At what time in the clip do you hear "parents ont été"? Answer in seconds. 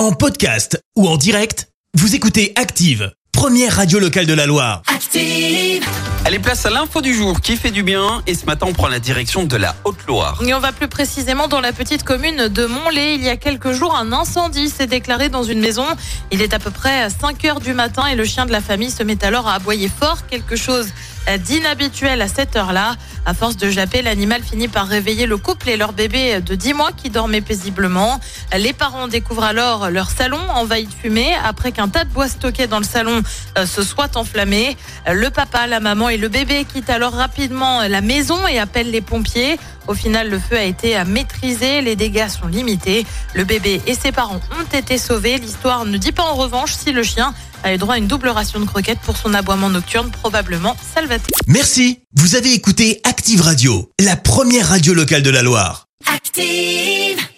44.12-44.98